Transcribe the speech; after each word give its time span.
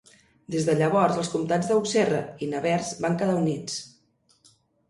Des 0.53 0.63
de 0.69 0.73
llavors 0.79 1.19
els 1.23 1.29
comtats 1.33 1.69
d'Auxerre 1.73 2.23
i 2.47 2.49
Nevers 2.55 2.93
van 3.07 3.21
quedar 3.21 3.39
units. 3.45 3.81